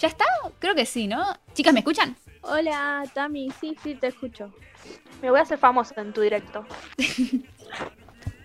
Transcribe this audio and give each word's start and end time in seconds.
¿Ya 0.00 0.08
está? 0.08 0.24
Creo 0.58 0.74
que 0.74 0.86
sí, 0.86 1.06
¿no? 1.06 1.24
Chicas, 1.52 1.72
¿me 1.74 1.80
escuchan? 1.80 2.16
Hola, 2.42 3.04
Tami, 3.12 3.50
sí, 3.60 3.76
sí, 3.82 3.94
te 3.94 4.06
escucho. 4.08 4.52
Me 5.20 5.30
voy 5.30 5.38
a 5.38 5.42
hacer 5.42 5.58
famosa 5.58 6.00
en 6.00 6.12
tu 6.12 6.20
directo. 6.22 6.64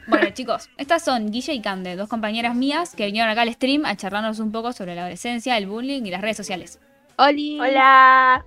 Bueno, 0.08 0.30
chicos, 0.30 0.70
estas 0.78 1.04
son 1.04 1.32
Guille 1.32 1.54
y 1.54 1.62
Cande, 1.64 1.96
dos 1.96 2.08
compañeras 2.08 2.56
mías 2.56 2.94
que 2.94 3.08
vinieron 3.08 3.28
acá 3.32 3.42
al 3.42 3.52
stream 3.52 3.86
a 3.86 3.96
charlarnos 3.96 4.38
un 4.40 4.52
poco 4.52 4.72
sobre 4.72 4.94
la 4.94 5.02
adolescencia, 5.02 5.58
el 5.58 5.66
bullying 5.66 6.04
y 6.04 6.12
las 6.12 6.22
redes 6.22 6.38
sociales. 6.38 6.80
Oli. 7.18 7.60
Hola. 7.60 8.46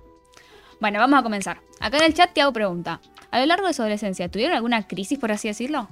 Bueno, 0.79 0.99
vamos 0.99 1.19
a 1.19 1.23
comenzar. 1.23 1.59
Acá 1.81 1.97
en 1.97 2.03
el 2.05 2.13
chat 2.13 2.31
te 2.31 2.41
hago 2.41 2.53
pregunta. 2.53 3.01
A 3.29 3.41
lo 3.41 3.45
largo 3.45 3.67
de 3.67 3.73
su 3.73 3.81
adolescencia, 3.81 4.29
¿tuvieron 4.31 4.55
alguna 4.55 4.87
crisis, 4.87 5.19
por 5.19 5.33
así 5.33 5.49
decirlo? 5.49 5.89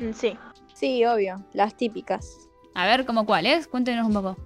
Mm, 0.00 0.12
Sí. 0.12 0.36
Sí, 0.74 1.02
obvio, 1.06 1.42
las 1.54 1.74
típicas. 1.74 2.36
A 2.74 2.84
ver, 2.84 3.06
¿cómo 3.06 3.24
cuáles? 3.24 3.68
Cuéntenos 3.68 4.06
un 4.06 4.12
poco. 4.12 4.36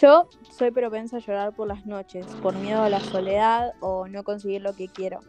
Yo 0.00 0.28
soy 0.50 0.70
propensa 0.70 1.18
a 1.18 1.20
llorar 1.20 1.54
por 1.54 1.68
las 1.68 1.86
noches, 1.86 2.26
por 2.42 2.54
miedo 2.54 2.82
a 2.82 2.88
la 2.88 3.00
soledad 3.00 3.74
o 3.80 4.08
no 4.08 4.24
conseguir 4.24 4.62
lo 4.62 4.74
que 4.74 4.88
quiero. 4.88 5.20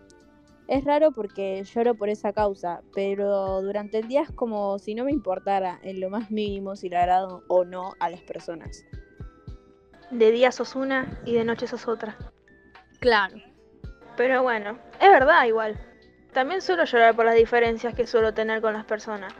Es 0.67 0.84
raro 0.85 1.12
porque 1.12 1.63
lloro 1.63 1.95
por 1.95 2.09
esa 2.09 2.31
causa, 2.31 2.81
pero 2.94 3.62
durante 3.62 3.99
el 3.99 4.08
día 4.08 4.22
es 4.22 4.31
como 4.31 4.77
si 4.80 4.94
no 4.94 5.03
me 5.03 5.12
importara 5.12 5.80
en 5.84 5.99
lo 5.99 6.09
más 6.09 6.30
mínimo 6.30 6.75
si 6.75 6.89
le 6.89 6.98
agrado 6.98 7.44
o 7.48 7.66
no 7.66 7.94
a 7.99 8.09
las 8.09 8.22
personas. 8.22 8.85
De 10.12 10.31
día 10.31 10.52
sos 10.52 10.75
una 10.75 11.22
y 11.25 11.34
de 11.34 11.44
noche 11.44 11.67
sos 11.67 11.88
otra. 11.88 12.17
Claro. 13.00 13.38
Pero 14.16 14.44
bueno, 14.44 14.77
es 15.00 15.09
verdad 15.09 15.45
igual. 15.45 15.80
También 16.34 16.61
suelo 16.61 16.86
llorar 16.86 17.16
por 17.16 17.25
las 17.25 17.36
diferencias 17.36 17.95
que 17.95 18.05
suelo 18.05 18.34
tener 18.34 18.61
con 18.61 18.73
las 18.73 18.86
personas. 18.86 19.34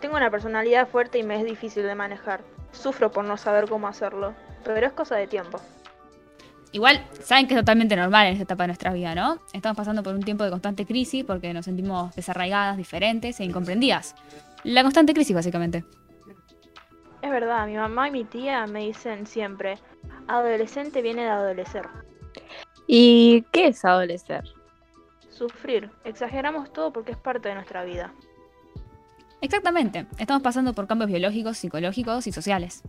Tengo 0.00 0.16
una 0.16 0.30
personalidad 0.30 0.88
fuerte 0.88 1.18
y 1.18 1.22
me 1.22 1.36
es 1.36 1.44
difícil 1.44 1.82
de 1.84 1.94
manejar. 1.94 2.42
Sufro 2.72 3.10
por 3.10 3.24
no 3.24 3.36
saber 3.36 3.68
cómo 3.68 3.88
hacerlo, 3.88 4.34
pero 4.64 4.86
es 4.86 4.92
cosa 4.92 5.16
de 5.16 5.26
tiempo. 5.26 5.60
Igual, 6.72 7.04
saben 7.20 7.48
que 7.48 7.54
es 7.54 7.60
totalmente 7.60 7.96
normal 7.96 8.28
en 8.28 8.32
esta 8.34 8.44
etapa 8.44 8.62
de 8.62 8.68
nuestra 8.68 8.92
vida, 8.92 9.14
¿no? 9.14 9.40
Estamos 9.52 9.76
pasando 9.76 10.04
por 10.04 10.14
un 10.14 10.22
tiempo 10.22 10.44
de 10.44 10.50
constante 10.50 10.86
crisis 10.86 11.24
porque 11.24 11.52
nos 11.52 11.64
sentimos 11.64 12.14
desarraigadas, 12.14 12.76
diferentes 12.76 13.40
e 13.40 13.44
incomprendidas. 13.44 14.14
La 14.62 14.82
constante 14.82 15.12
crisis, 15.12 15.34
básicamente. 15.34 15.84
Es 17.22 17.30
verdad, 17.30 17.66
mi 17.66 17.76
mamá 17.76 18.08
y 18.08 18.12
mi 18.12 18.24
tía 18.24 18.66
me 18.66 18.86
dicen 18.86 19.26
siempre, 19.26 19.78
adolescente 20.28 21.02
viene 21.02 21.22
de 21.22 21.28
adolecer. 21.28 21.88
¿Y 22.86 23.42
qué 23.52 23.68
es 23.68 23.84
adolecer? 23.84 24.44
Sufrir, 25.28 25.90
exageramos 26.04 26.72
todo 26.72 26.92
porque 26.92 27.12
es 27.12 27.18
parte 27.18 27.48
de 27.48 27.56
nuestra 27.56 27.84
vida. 27.84 28.12
Exactamente. 29.40 30.06
Estamos 30.18 30.42
pasando 30.42 30.74
por 30.74 30.86
cambios 30.86 31.10
biológicos, 31.10 31.58
psicológicos 31.58 32.26
y 32.26 32.32
sociales. 32.32 32.82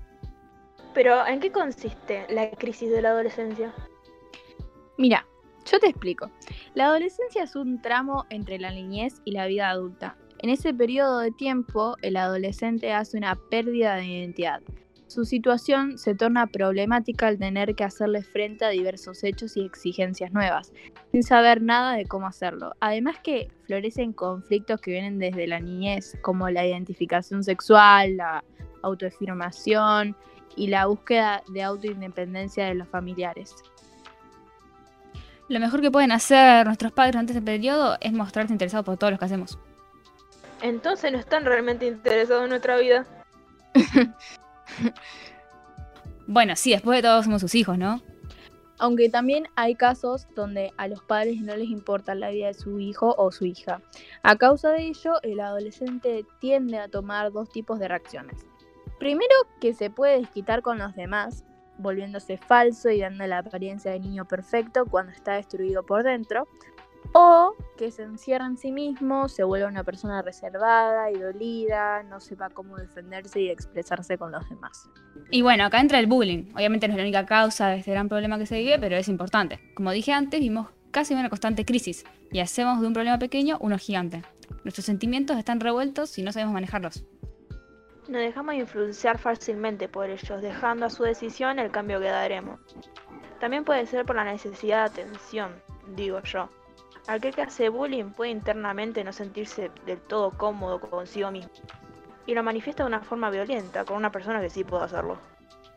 Pero, 0.93 1.25
¿en 1.25 1.39
qué 1.39 1.51
consiste 1.51 2.25
la 2.29 2.51
crisis 2.51 2.91
de 2.91 3.01
la 3.01 3.09
adolescencia? 3.09 3.73
Mira, 4.97 5.25
yo 5.71 5.79
te 5.79 5.87
explico. 5.87 6.29
La 6.73 6.87
adolescencia 6.87 7.43
es 7.43 7.55
un 7.55 7.81
tramo 7.81 8.25
entre 8.29 8.59
la 8.59 8.71
niñez 8.71 9.21
y 9.23 9.31
la 9.31 9.47
vida 9.47 9.69
adulta. 9.69 10.17
En 10.39 10.49
ese 10.49 10.73
periodo 10.73 11.19
de 11.19 11.31
tiempo, 11.31 11.95
el 12.01 12.17
adolescente 12.17 12.91
hace 12.91 13.17
una 13.17 13.35
pérdida 13.49 13.95
de 13.95 14.05
identidad. 14.05 14.61
Su 15.11 15.25
situación 15.25 15.97
se 15.97 16.15
torna 16.15 16.47
problemática 16.47 17.27
al 17.27 17.37
tener 17.37 17.75
que 17.75 17.83
hacerle 17.83 18.23
frente 18.23 18.63
a 18.63 18.69
diversos 18.69 19.25
hechos 19.25 19.57
y 19.57 19.65
exigencias 19.65 20.31
nuevas, 20.31 20.71
sin 21.11 21.21
saber 21.21 21.61
nada 21.61 21.97
de 21.97 22.05
cómo 22.05 22.27
hacerlo. 22.27 22.71
Además 22.79 23.17
que 23.21 23.51
florecen 23.65 24.13
conflictos 24.13 24.79
que 24.79 24.91
vienen 24.91 25.19
desde 25.19 25.47
la 25.47 25.59
niñez, 25.59 26.17
como 26.21 26.49
la 26.49 26.65
identificación 26.65 27.43
sexual, 27.43 28.15
la 28.15 28.41
autoafirmación 28.83 30.15
y 30.55 30.67
la 30.67 30.85
búsqueda 30.85 31.43
de 31.49 31.61
autoindependencia 31.61 32.67
de 32.67 32.75
los 32.75 32.87
familiares. 32.87 33.53
Lo 35.49 35.59
mejor 35.59 35.81
que 35.81 35.91
pueden 35.91 36.13
hacer 36.13 36.65
nuestros 36.65 36.93
padres 36.93 37.15
durante 37.15 37.33
este 37.33 37.43
periodo 37.43 37.97
es 37.99 38.13
mostrarse 38.13 38.53
interesados 38.53 38.85
por 38.85 38.95
todo 38.95 39.11
lo 39.11 39.19
que 39.19 39.25
hacemos. 39.25 39.59
Entonces 40.61 41.11
no 41.11 41.19
están 41.19 41.43
realmente 41.43 41.85
interesados 41.85 42.45
en 42.45 42.49
nuestra 42.51 42.77
vida. 42.77 43.05
Bueno, 46.27 46.55
sí, 46.55 46.71
después 46.71 46.97
de 46.97 47.01
todo 47.01 47.21
somos 47.23 47.41
sus 47.41 47.55
hijos, 47.55 47.77
¿no? 47.77 48.01
Aunque 48.77 49.09
también 49.09 49.47
hay 49.55 49.75
casos 49.75 50.27
donde 50.33 50.71
a 50.77 50.87
los 50.87 51.03
padres 51.03 51.41
no 51.41 51.55
les 51.57 51.67
importa 51.67 52.15
la 52.15 52.29
vida 52.29 52.47
de 52.47 52.53
su 52.53 52.79
hijo 52.79 53.13
o 53.17 53.31
su 53.31 53.45
hija. 53.45 53.81
A 54.23 54.37
causa 54.37 54.71
de 54.71 54.87
ello, 54.87 55.21
el 55.23 55.39
adolescente 55.39 56.25
tiende 56.39 56.77
a 56.77 56.87
tomar 56.87 57.31
dos 57.31 57.49
tipos 57.49 57.79
de 57.79 57.89
reacciones. 57.89 58.37
Primero, 58.97 59.35
que 59.59 59.73
se 59.73 59.89
puede 59.89 60.19
desquitar 60.19 60.61
con 60.61 60.77
los 60.77 60.95
demás, 60.95 61.43
volviéndose 61.77 62.37
falso 62.37 62.89
y 62.89 63.01
dando 63.01 63.27
la 63.27 63.39
apariencia 63.39 63.91
de 63.91 63.99
niño 63.99 64.25
perfecto 64.25 64.85
cuando 64.85 65.11
está 65.11 65.33
destruido 65.33 65.83
por 65.83 66.03
dentro. 66.03 66.47
O 67.13 67.55
que 67.77 67.91
se 67.91 68.03
encierra 68.03 68.45
en 68.45 68.57
sí 68.57 68.71
mismo, 68.71 69.27
se 69.27 69.43
vuelve 69.43 69.65
una 69.65 69.83
persona 69.83 70.21
reservada 70.21 71.11
y 71.11 71.15
dolida, 71.15 72.03
no 72.03 72.19
sepa 72.19 72.49
cómo 72.49 72.77
defenderse 72.77 73.41
y 73.41 73.49
expresarse 73.49 74.17
con 74.17 74.31
los 74.31 74.47
demás. 74.49 74.89
Y 75.29 75.41
bueno, 75.41 75.65
acá 75.65 75.81
entra 75.81 75.99
el 75.99 76.07
bullying. 76.07 76.51
Obviamente 76.53 76.87
no 76.87 76.93
es 76.93 76.97
la 76.97 77.03
única 77.03 77.25
causa 77.25 77.67
de 77.69 77.79
este 77.79 77.91
gran 77.91 78.07
problema 78.07 78.37
que 78.37 78.45
se 78.45 78.59
vive, 78.59 78.79
pero 78.79 78.95
es 78.95 79.07
importante. 79.07 79.59
Como 79.73 79.91
dije 79.91 80.13
antes, 80.13 80.39
vimos 80.39 80.67
casi 80.91 81.13
una 81.13 81.29
constante 81.29 81.65
crisis 81.65 82.05
y 82.31 82.39
hacemos 82.39 82.79
de 82.81 82.87
un 82.87 82.93
problema 82.93 83.17
pequeño 83.17 83.57
uno 83.59 83.77
gigante. 83.77 84.23
Nuestros 84.63 84.85
sentimientos 84.85 85.37
están 85.37 85.59
revueltos 85.59 86.17
y 86.17 86.23
no 86.23 86.31
sabemos 86.31 86.53
manejarlos. 86.53 87.03
Nos 88.07 88.21
dejamos 88.21 88.55
influenciar 88.55 89.17
fácilmente 89.17 89.87
por 89.87 90.09
ellos, 90.09 90.41
dejando 90.41 90.85
a 90.85 90.89
su 90.89 91.03
decisión 91.03 91.59
el 91.59 91.71
cambio 91.71 91.99
que 91.99 92.07
daremos. 92.07 92.59
También 93.39 93.63
puede 93.63 93.85
ser 93.85 94.05
por 94.05 94.15
la 94.15 94.25
necesidad 94.25 94.91
de 94.91 95.01
atención, 95.01 95.51
digo 95.95 96.21
yo. 96.23 96.49
Aquel 97.11 97.35
que 97.35 97.41
hace 97.41 97.67
bullying 97.67 98.11
puede 98.11 98.31
internamente 98.31 99.03
no 99.03 99.11
sentirse 99.11 99.69
del 99.85 99.99
todo 99.99 100.31
cómodo 100.31 100.79
consigo 100.79 101.29
mismo. 101.29 101.51
Y 102.25 102.33
lo 102.33 102.41
manifiesta 102.41 102.83
de 102.83 102.87
una 102.87 103.01
forma 103.01 103.29
violenta 103.29 103.83
con 103.83 103.97
una 103.97 104.13
persona 104.13 104.39
que 104.39 104.49
sí 104.49 104.63
puede 104.63 104.85
hacerlo. 104.85 105.17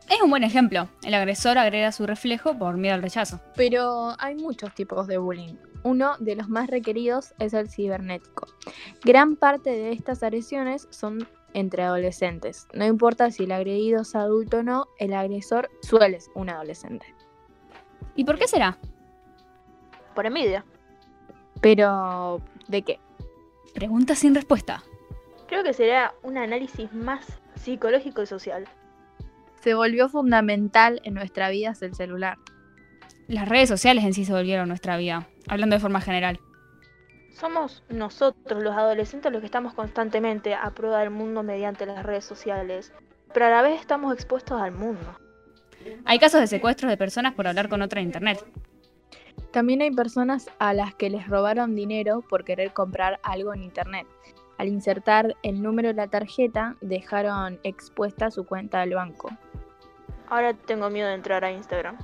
Es 0.09 0.21
un 0.21 0.29
buen 0.29 0.45
ejemplo. 0.45 0.87
El 1.03 1.13
agresor 1.13 1.57
agrega 1.57 1.91
su 1.91 2.07
reflejo 2.07 2.57
por 2.57 2.77
miedo 2.77 2.95
al 2.95 3.01
rechazo. 3.01 3.41
Pero 3.53 4.15
hay 4.17 4.35
muchos 4.35 4.73
tipos 4.73 5.07
de 5.07 5.17
bullying. 5.17 5.55
Uno 5.83 6.15
de 6.19 6.37
los 6.37 6.47
más 6.47 6.69
requeridos 6.69 7.33
es 7.37 7.53
el 7.53 7.69
cibernético. 7.69 8.47
Gran 9.03 9.35
parte 9.35 9.71
de 9.71 9.91
estas 9.91 10.23
agresiones 10.23 10.87
son 10.89 11.27
entre 11.53 11.83
adolescentes. 11.83 12.65
No 12.73 12.85
importa 12.85 13.29
si 13.29 13.43
el 13.43 13.51
agredido 13.51 14.03
es 14.03 14.15
adulto 14.15 14.59
o 14.59 14.63
no, 14.63 14.87
el 14.99 15.13
agresor 15.13 15.69
suele 15.81 16.21
ser 16.21 16.31
un 16.35 16.49
adolescente. 16.49 17.13
¿Y 18.15 18.23
por 18.23 18.39
qué 18.39 18.47
será? 18.47 18.77
Por 20.13 20.25
envidia. 20.27 20.63
Pero, 21.65 22.43
¿de 22.67 22.83
qué? 22.83 22.99
Pregunta 23.73 24.13
sin 24.13 24.35
respuesta. 24.35 24.83
Creo 25.47 25.63
que 25.63 25.73
sería 25.73 26.13
un 26.21 26.37
análisis 26.37 26.93
más 26.93 27.25
psicológico 27.55 28.21
y 28.21 28.27
social. 28.27 28.65
Se 29.61 29.73
volvió 29.73 30.07
fundamental 30.07 31.01
en 31.05 31.15
nuestra 31.15 31.49
vida 31.49 31.73
el 31.81 31.95
celular. 31.95 32.37
Las 33.27 33.49
redes 33.49 33.67
sociales 33.67 34.03
en 34.03 34.13
sí 34.13 34.25
se 34.25 34.31
volvieron 34.31 34.67
nuestra 34.67 34.95
vida, 34.95 35.27
hablando 35.47 35.75
de 35.75 35.79
forma 35.79 36.01
general. 36.01 36.39
Somos 37.33 37.81
nosotros 37.89 38.61
los 38.61 38.75
adolescentes 38.75 39.31
los 39.31 39.39
que 39.39 39.47
estamos 39.47 39.73
constantemente 39.73 40.53
a 40.53 40.69
prueba 40.69 40.99
del 40.99 41.09
mundo 41.09 41.41
mediante 41.41 41.87
las 41.87 42.05
redes 42.05 42.25
sociales, 42.25 42.93
pero 43.33 43.47
a 43.47 43.49
la 43.49 43.63
vez 43.63 43.81
estamos 43.81 44.13
expuestos 44.13 44.61
al 44.61 44.71
mundo. 44.71 45.17
Hay 46.05 46.19
casos 46.19 46.41
de 46.41 46.45
secuestros 46.45 46.91
de 46.91 46.97
personas 46.97 47.33
por 47.33 47.47
hablar 47.47 47.69
con 47.69 47.81
otra 47.81 48.01
en 48.01 48.05
internet. 48.05 48.45
También 49.55 49.81
hay 49.81 49.91
personas 49.91 50.49
a 50.59 50.73
las 50.73 50.95
que 50.95 51.09
les 51.09 51.29
robaron 51.29 51.77
dinero 51.77 52.21
por 52.27 52.43
querer 52.43 52.73
comprar 52.73 53.21
algo 53.23 53.53
en 53.53 53.63
internet. 53.63 54.05
Al 54.57 54.67
insertar 54.67 55.37
el 55.43 55.61
número 55.61 55.87
de 55.87 55.93
la 55.93 56.09
tarjeta, 56.09 56.75
dejaron 56.81 57.57
expuesta 57.63 58.31
su 58.31 58.45
cuenta 58.45 58.81
del 58.81 58.95
banco. 58.95 59.29
Ahora 60.27 60.53
tengo 60.55 60.89
miedo 60.89 61.07
de 61.07 61.13
entrar 61.13 61.45
a 61.45 61.53
Instagram. 61.53 61.97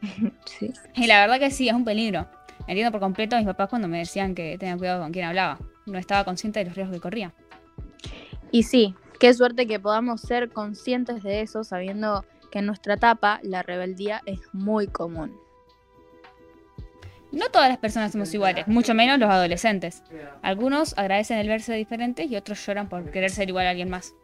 Sí. 0.46 0.72
Y 0.94 1.06
la 1.06 1.20
verdad 1.20 1.38
que 1.38 1.50
sí, 1.50 1.68
es 1.68 1.74
un 1.74 1.84
peligro. 1.84 2.26
Entiendo 2.66 2.90
por 2.90 3.00
completo 3.00 3.36
a 3.36 3.38
mis 3.38 3.46
papás 3.46 3.68
cuando 3.68 3.86
me 3.86 3.98
decían 3.98 4.34
que 4.34 4.56
tenía 4.56 4.78
cuidado 4.78 5.02
con 5.02 5.12
quién 5.12 5.26
hablaba. 5.26 5.58
No 5.84 5.98
estaba 5.98 6.24
consciente 6.24 6.60
de 6.60 6.64
los 6.64 6.74
riesgos 6.74 6.96
que 6.96 7.02
corría. 7.02 7.34
Y 8.50 8.62
sí, 8.62 8.94
qué 9.20 9.34
suerte 9.34 9.66
que 9.66 9.78
podamos 9.78 10.22
ser 10.22 10.48
conscientes 10.54 11.22
de 11.22 11.42
eso 11.42 11.64
sabiendo 11.64 12.24
que 12.50 12.60
en 12.60 12.66
nuestra 12.66 12.94
etapa 12.94 13.40
la 13.42 13.62
rebeldía 13.62 14.22
es 14.24 14.40
muy 14.54 14.86
común. 14.86 15.38
No 17.32 17.48
todas 17.50 17.68
las 17.68 17.78
personas 17.78 18.12
somos 18.12 18.32
iguales, 18.32 18.66
mucho 18.68 18.94
menos 18.94 19.18
los 19.18 19.28
adolescentes. 19.28 20.02
Algunos 20.42 20.96
agradecen 20.96 21.38
el 21.38 21.48
verse 21.48 21.74
diferentes 21.74 22.30
y 22.30 22.36
otros 22.36 22.64
lloran 22.64 22.88
por 22.88 23.10
querer 23.10 23.30
ser 23.30 23.48
igual 23.48 23.66
a 23.66 23.70
alguien 23.70 23.90
más. 23.90 24.14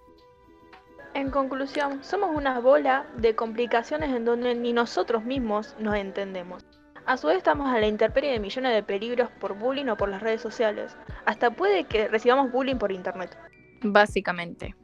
En 1.12 1.30
conclusión, 1.30 2.02
somos 2.02 2.34
una 2.34 2.58
bola 2.60 3.06
de 3.16 3.36
complicaciones 3.36 4.10
en 4.10 4.24
donde 4.24 4.54
ni 4.54 4.72
nosotros 4.72 5.24
mismos 5.24 5.76
nos 5.78 5.94
entendemos. 5.94 6.64
A 7.06 7.16
su 7.18 7.26
vez 7.26 7.36
estamos 7.36 7.68
a 7.68 7.78
la 7.78 7.86
intemperie 7.86 8.32
de 8.32 8.40
millones 8.40 8.72
de 8.72 8.82
peligros 8.82 9.30
por 9.38 9.56
bullying 9.56 9.88
o 9.88 9.96
por 9.96 10.08
las 10.08 10.22
redes 10.22 10.40
sociales. 10.40 10.96
Hasta 11.26 11.50
puede 11.50 11.84
que 11.84 12.08
recibamos 12.08 12.50
bullying 12.50 12.76
por 12.76 12.90
internet. 12.90 13.36
Básicamente. 13.82 14.74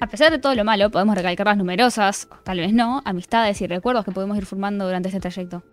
A 0.00 0.06
pesar 0.06 0.30
de 0.30 0.38
todo 0.38 0.54
lo 0.54 0.64
malo, 0.64 0.90
podemos 0.90 1.16
recalcar 1.16 1.48
las 1.48 1.56
numerosas, 1.56 2.28
o 2.30 2.36
tal 2.44 2.58
vez 2.58 2.72
no, 2.72 3.02
amistades 3.04 3.60
y 3.60 3.66
recuerdos 3.66 4.04
que 4.04 4.12
podemos 4.12 4.38
ir 4.38 4.46
formando 4.46 4.86
durante 4.86 5.08
este 5.08 5.18
trayecto. 5.18 5.64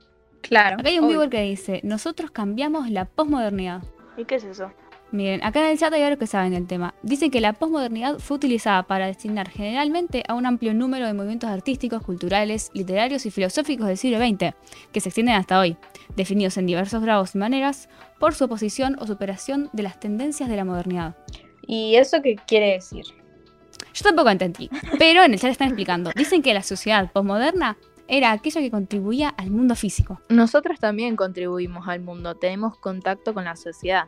Claro. 0.47 0.77
Acá 0.79 0.89
hay 0.89 0.99
un 0.99 1.05
obvio. 1.05 1.19
viewer 1.19 1.29
que 1.29 1.41
dice, 1.41 1.81
nosotros 1.83 2.31
cambiamos 2.31 2.89
la 2.89 3.05
posmodernidad. 3.05 3.83
¿Y 4.17 4.25
qué 4.25 4.35
es 4.35 4.43
eso? 4.43 4.71
Miren, 5.11 5.43
acá 5.43 5.61
en 5.61 5.71
el 5.71 5.77
chat 5.77 5.93
hay 5.93 6.01
varios 6.01 6.19
que 6.19 6.27
saben 6.27 6.51
del 6.51 6.67
tema. 6.67 6.93
Dicen 7.01 7.31
que 7.31 7.39
la 7.39 7.53
posmodernidad 7.53 8.19
fue 8.19 8.35
utilizada 8.35 8.83
para 8.83 9.07
designar 9.07 9.49
generalmente 9.49 10.23
a 10.27 10.33
un 10.33 10.45
amplio 10.45 10.73
número 10.73 11.05
de 11.05 11.13
movimientos 11.13 11.49
artísticos, 11.49 12.03
culturales, 12.03 12.69
literarios 12.73 13.25
y 13.25 13.31
filosóficos 13.31 13.87
del 13.87 13.97
siglo 13.97 14.17
XX, 14.17 14.53
que 14.91 14.99
se 14.99 15.09
extienden 15.09 15.35
hasta 15.35 15.59
hoy, 15.59 15.77
definidos 16.15 16.57
en 16.57 16.65
diversos 16.65 17.01
grados 17.01 17.35
y 17.35 17.37
maneras 17.37 17.87
por 18.19 18.33
su 18.33 18.45
oposición 18.45 18.97
o 18.99 19.07
superación 19.07 19.69
de 19.73 19.83
las 19.83 19.99
tendencias 19.99 20.49
de 20.49 20.55
la 20.57 20.65
modernidad. 20.65 21.15
¿Y 21.65 21.95
eso 21.95 22.21
qué 22.21 22.35
quiere 22.35 22.73
decir? 22.73 23.05
Yo 23.93 24.03
tampoco 24.03 24.29
entendí, 24.29 24.69
pero 24.99 25.23
en 25.23 25.33
el 25.33 25.39
chat 25.39 25.51
están 25.51 25.69
explicando. 25.69 26.11
Dicen 26.15 26.41
que 26.41 26.53
la 26.53 26.63
sociedad 26.63 27.09
posmoderna 27.11 27.77
era 28.07 28.31
aquello 28.31 28.61
que 28.61 28.71
contribuía 28.71 29.29
al 29.29 29.51
mundo 29.51 29.75
físico. 29.75 30.21
Nosotros 30.29 30.79
también 30.79 31.15
contribuimos 31.15 31.87
al 31.87 32.01
mundo, 32.01 32.35
tenemos 32.35 32.77
contacto 32.77 33.33
con 33.33 33.45
la 33.45 33.55
sociedad. 33.55 34.07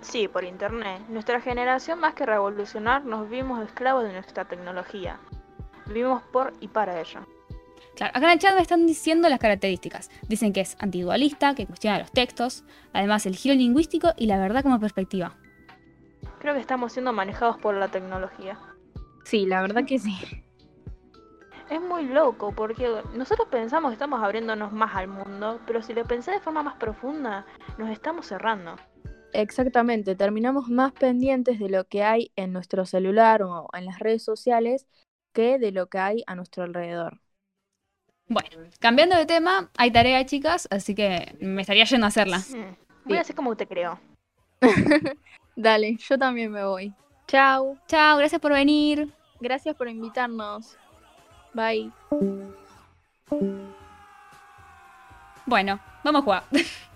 Sí, 0.00 0.28
por 0.28 0.44
internet. 0.44 1.02
Nuestra 1.08 1.40
generación, 1.40 2.00
más 2.00 2.14
que 2.14 2.26
revolucionar, 2.26 3.04
nos 3.04 3.28
vimos 3.28 3.62
esclavos 3.64 4.04
de 4.04 4.12
nuestra 4.12 4.46
tecnología. 4.46 5.18
Vivimos 5.86 6.22
por 6.22 6.52
y 6.60 6.68
para 6.68 7.00
ello. 7.00 7.20
Claro, 7.96 8.12
acá 8.16 8.26
en 8.26 8.32
el 8.32 8.38
chat 8.38 8.54
me 8.54 8.62
están 8.62 8.86
diciendo 8.86 9.28
las 9.28 9.38
características. 9.38 10.10
Dicen 10.26 10.52
que 10.52 10.60
es 10.60 10.76
antidualista, 10.80 11.54
que 11.54 11.66
cuestiona 11.66 11.98
los 11.98 12.12
textos, 12.12 12.64
además 12.92 13.26
el 13.26 13.36
giro 13.36 13.54
lingüístico 13.54 14.12
y 14.16 14.26
la 14.26 14.38
verdad 14.38 14.62
como 14.62 14.80
perspectiva. 14.80 15.36
Creo 16.38 16.54
que 16.54 16.60
estamos 16.60 16.92
siendo 16.92 17.12
manejados 17.12 17.58
por 17.58 17.74
la 17.74 17.88
tecnología. 17.88 18.58
Sí, 19.24 19.44
la 19.44 19.60
verdad 19.60 19.84
que 19.84 19.98
sí. 19.98 20.16
Es 21.70 21.80
muy 21.80 22.04
loco 22.04 22.52
porque 22.52 22.88
nosotros 23.14 23.46
pensamos 23.48 23.90
que 23.90 23.94
estamos 23.94 24.20
abriéndonos 24.22 24.72
más 24.72 24.94
al 24.96 25.06
mundo, 25.06 25.60
pero 25.66 25.82
si 25.82 25.94
lo 25.94 26.04
pensás 26.04 26.34
de 26.34 26.40
forma 26.40 26.62
más 26.64 26.74
profunda, 26.74 27.46
nos 27.78 27.90
estamos 27.90 28.26
cerrando. 28.26 28.74
Exactamente, 29.32 30.16
terminamos 30.16 30.68
más 30.68 30.92
pendientes 30.92 31.60
de 31.60 31.68
lo 31.68 31.84
que 31.84 32.02
hay 32.02 32.32
en 32.34 32.52
nuestro 32.52 32.84
celular 32.86 33.42
o 33.44 33.68
en 33.72 33.86
las 33.86 34.00
redes 34.00 34.24
sociales 34.24 34.86
que 35.32 35.58
de 35.60 35.70
lo 35.70 35.86
que 35.86 35.98
hay 35.98 36.24
a 36.26 36.34
nuestro 36.34 36.64
alrededor. 36.64 37.20
Bueno, 38.26 38.48
cambiando 38.80 39.16
de 39.16 39.26
tema, 39.26 39.70
hay 39.76 39.92
tarea, 39.92 40.26
chicas, 40.26 40.66
así 40.72 40.96
que 40.96 41.36
me 41.40 41.62
estaría 41.62 41.84
yendo 41.84 42.06
a 42.06 42.08
hacerla. 42.08 42.38
Mm, 42.38 43.08
Voy 43.08 43.16
a 43.18 43.20
hacer 43.20 43.36
como 43.36 43.56
te 43.56 43.66
creo. 43.68 44.00
Dale, 45.56 45.96
yo 45.96 46.18
también 46.18 46.50
me 46.50 46.64
voy. 46.64 46.92
Chao, 47.28 47.76
Chao, 47.86 48.18
gracias 48.18 48.40
por 48.40 48.52
venir. 48.52 49.12
gracias 49.40 49.76
por 49.76 49.88
invitarnos. 49.88 50.76
Bye. 51.54 51.90
Bueno, 55.46 55.80
vamos 56.04 56.20
a 56.20 56.24
jugar. 56.24 56.44